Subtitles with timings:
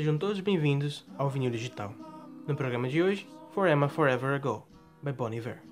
[0.00, 1.92] Sejam todos bem-vindos ao Vinil Digital.
[2.48, 4.66] No programa de hoje, Forever Forever Ago,
[5.02, 5.62] by Bon Iver.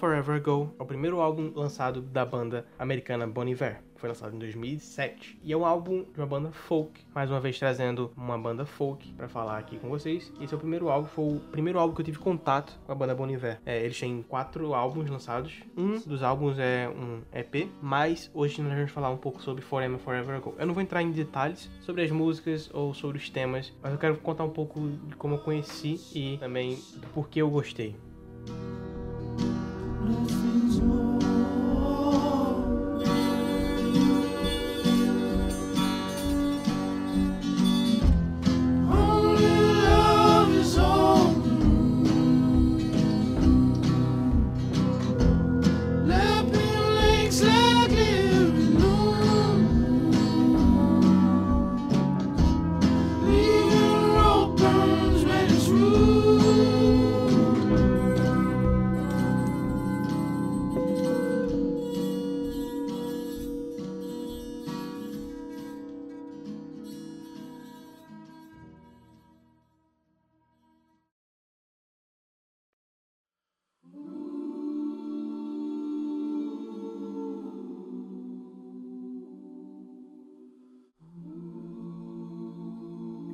[0.00, 3.82] Forever Ago é o primeiro álbum lançado da banda americana Bon Iver.
[3.96, 7.58] Foi lançado em 2007 e é um álbum de uma banda folk, mais uma vez
[7.58, 10.32] trazendo uma banda folk para falar aqui com vocês.
[10.40, 12.94] Esse é o primeiro álbum, foi o primeiro álbum que eu tive contato com a
[12.94, 13.60] banda Bon Iver.
[13.66, 18.72] É, eles têm quatro álbuns lançados, um dos álbuns é um EP, mas hoje nós
[18.72, 20.54] vamos falar um pouco sobre Forever Forever Ago.
[20.58, 23.98] Eu não vou entrar em detalhes sobre as músicas ou sobre os temas, mas eu
[23.98, 27.94] quero contar um pouco de como eu conheci e também do porquê eu gostei.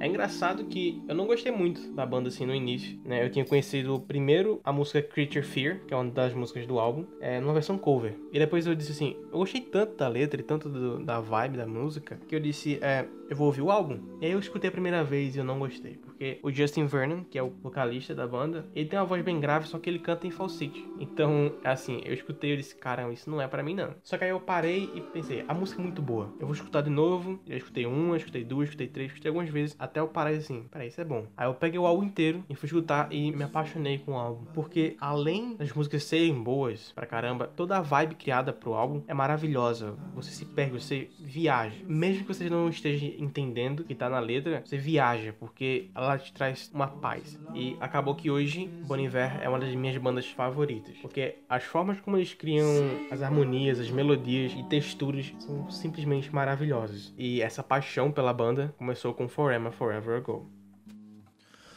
[0.07, 3.25] É engraçado que eu não gostei muito da banda assim no início, né?
[3.25, 7.05] Eu tinha conhecido primeiro a música Creature Fear, que é uma das músicas do álbum,
[7.21, 8.15] é, numa versão cover.
[8.33, 11.57] E depois eu disse assim, eu gostei tanto da letra e tanto do- da vibe
[11.57, 14.01] da música, que eu disse, é, eu vou ouvir o álbum.
[14.21, 17.25] E aí eu escutei a primeira vez e eu não gostei, porque o Justin Vernon,
[17.25, 19.99] que é o vocalista da banda, ele tem uma voz bem grave, só que ele
[19.99, 20.87] canta em falsete.
[20.99, 23.95] Então, assim, eu escutei e disse, caramba, isso não é pra mim não.
[24.03, 26.33] Só que aí eu parei e pensei, a música é muito boa.
[26.41, 27.41] Eu vou escutar de novo.
[27.47, 30.89] Eu escutei uma, escutei duas, escutei três, escutei algumas vezes, até eu parar assim, peraí,
[30.89, 31.27] isso é bom.
[31.37, 34.45] Aí eu peguei o álbum inteiro e fui escutar e me apaixonei com o álbum.
[34.55, 39.15] Porque além das músicas serem boas pra caramba, toda a vibe criada pro álbum é
[39.15, 39.97] maravilhosa.
[40.15, 41.77] Você se perde, você viaja.
[41.87, 46.33] Mesmo que você não esteja entendendo que tá na letra, você viaja, porque ela te
[46.33, 47.39] traz uma paz.
[47.55, 50.97] E acabou que hoje Bon Iver é uma das minhas bandas favoritas.
[50.99, 52.67] Porque as formas como eles criam
[53.11, 57.13] as harmonias, as melodias e texturas são simplesmente maravilhosas.
[57.17, 60.51] E essa paixão pela banda começou com Forever Forever Ago.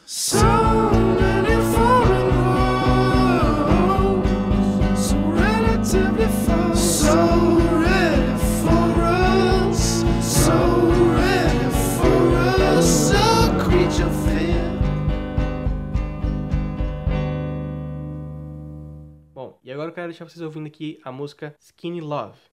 [0.06, 0.38] So
[19.80, 22.49] agora eu quero deixar vocês ouvindo aqui a música Skinny Love.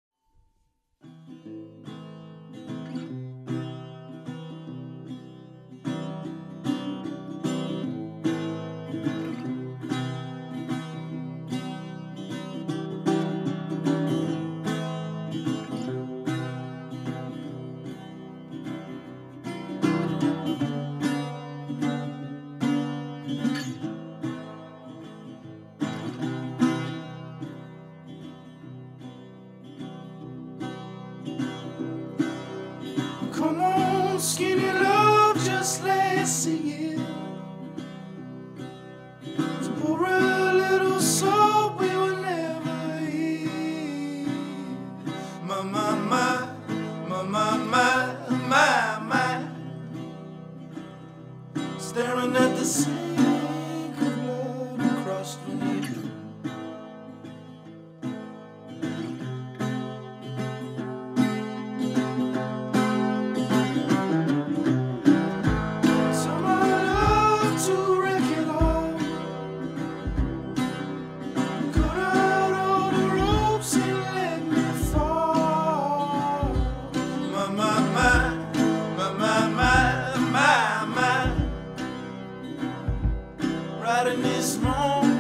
[84.70, 85.17] Oh.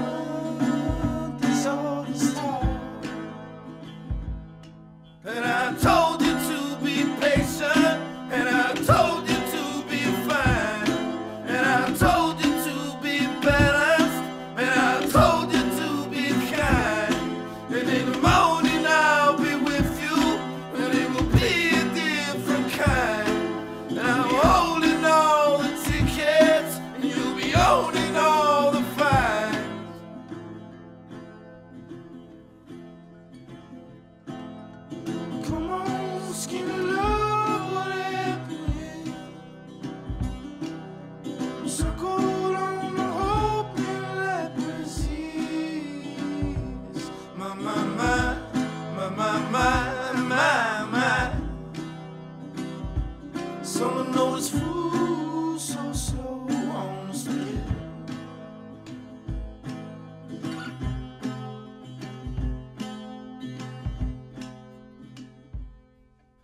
[53.88, 57.60] Fool so slow on the.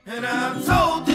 [0.06, 1.13] And I'm told.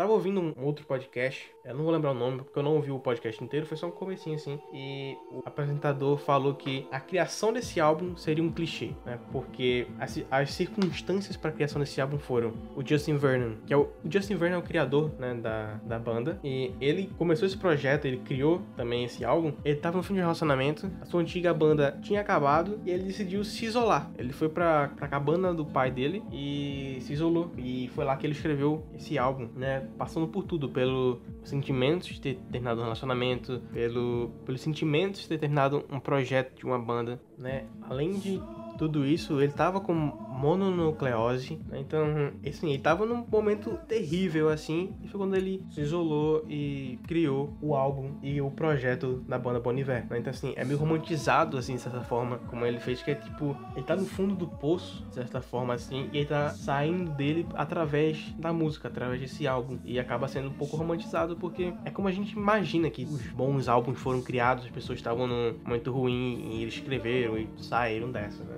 [0.00, 2.90] Tava ouvindo um outro podcast, eu não vou lembrar o nome, porque eu não ouvi
[2.90, 7.52] o podcast inteiro, foi só um comecinho assim, e o apresentador falou que a criação
[7.52, 9.20] desse álbum seria um clichê, né?
[9.30, 13.76] Porque as, as circunstâncias para a criação desse álbum foram o Justin Vernon, que é
[13.76, 17.58] o, o Justin Vernon é o criador, né, da, da banda, e ele começou esse
[17.58, 21.20] projeto, ele criou também esse álbum, ele tava no fim de um relacionamento, a sua
[21.20, 24.10] antiga banda tinha acabado, e ele decidiu se isolar.
[24.16, 28.26] Ele foi pra, pra cabana do pai dele e se isolou, e foi lá que
[28.26, 29.89] ele escreveu esse álbum, né?
[29.96, 35.38] Passando por tudo, pelos sentimentos de ter terminado um relacionamento, pelo, pelos sentimentos de ter
[35.38, 37.66] terminado um projeto de uma banda, né?
[37.82, 38.40] Além de
[38.78, 41.78] tudo isso, ele tava com mononucleose, né?
[41.80, 46.98] então, assim, ele tava num momento terrível, assim, e foi quando ele se isolou e
[47.06, 50.18] criou o álbum e o projeto da banda Bon Iver, né?
[50.18, 53.54] Então, assim, é meio romantizado, assim, de certa forma, como ele fez, que é tipo,
[53.76, 57.46] ele tá no fundo do poço, de certa forma, assim, e ele tá saindo dele
[57.54, 62.08] através da música, através desse álbum, e acaba sendo um pouco romantizado, porque é como
[62.08, 66.50] a gente imagina que os bons álbuns foram criados, as pessoas estavam num momento ruim
[66.50, 68.56] e eles escreveram e saíram dessa, né?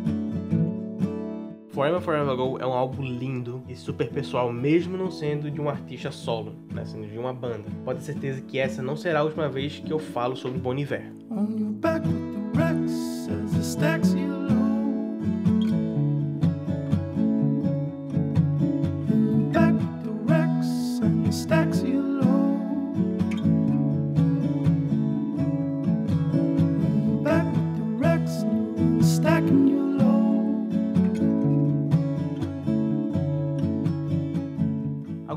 [1.76, 5.68] Forever Forever Ago é um álbum lindo e super pessoal, mesmo não sendo de um
[5.68, 6.86] artista solo, né?
[6.86, 7.64] sendo de uma banda.
[7.84, 10.74] Pode ter certeza que essa não será a última vez que eu falo sobre Bon
[10.74, 11.12] Iver.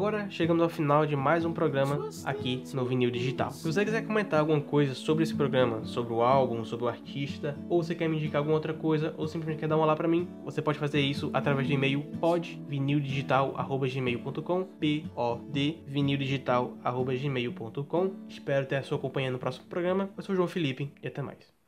[0.09, 3.51] Agora chegamos ao final de mais um programa aqui no Vinil Digital.
[3.51, 7.55] Se você quiser comentar alguma coisa sobre esse programa, sobre o álbum, sobre o artista,
[7.69, 10.07] ou você quer me indicar alguma outra coisa, ou simplesmente quer dar um olá pra
[10.07, 18.11] mim, você pode fazer isso através do e-mail podvinildigital@gmail.com, p o d vinildigital@gmail.com.
[18.27, 20.09] Espero ter a sua companhia no próximo programa.
[20.17, 21.58] Eu sou o João Felipe e até mais.